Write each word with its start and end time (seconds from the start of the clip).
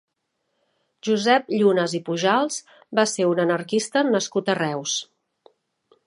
Josep 1.07 1.51
Llunas 1.57 1.93
i 1.99 2.01
Pujals 2.07 2.57
va 2.99 3.05
ser 3.11 3.27
un 3.33 3.41
anarquista 3.43 4.03
nascut 4.11 4.49
a 4.55 4.57
Reus. 4.61 4.97